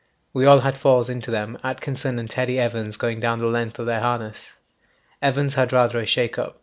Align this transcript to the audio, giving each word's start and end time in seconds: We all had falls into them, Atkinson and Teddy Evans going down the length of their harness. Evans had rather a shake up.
We 0.33 0.47
all 0.47 0.61
had 0.61 0.79
falls 0.79 1.11
into 1.11 1.29
them, 1.29 1.59
Atkinson 1.63 2.17
and 2.17 2.27
Teddy 2.27 2.57
Evans 2.59 2.97
going 2.97 3.19
down 3.19 3.37
the 3.37 3.45
length 3.45 3.77
of 3.77 3.85
their 3.85 3.99
harness. 4.01 4.51
Evans 5.21 5.53
had 5.53 5.71
rather 5.71 5.99
a 5.99 6.07
shake 6.07 6.39
up. 6.39 6.57